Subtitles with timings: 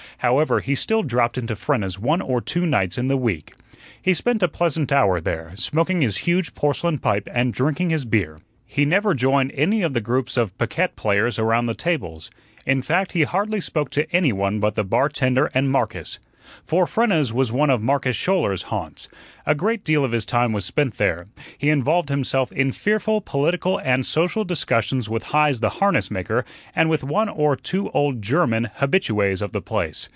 [0.23, 3.55] However, he still dropped into Frenna's one or two nights in the week.
[3.99, 8.39] He spent a pleasant hour there, smoking his huge porcelain pipe and drinking his beer.
[8.67, 12.29] He never joined any of the groups of piquet players around the tables.
[12.67, 16.19] In fact, he hardly spoke to anyone but the bartender and Marcus.
[16.65, 19.07] For Frenna's was one of Marcus Schouler's haunts;
[19.47, 21.27] a great deal of his time was spent there.
[21.57, 26.45] He involved himself in fearful political and social discussions with Heise the harness maker,
[26.75, 30.07] and with one or two old German, habitues of the place.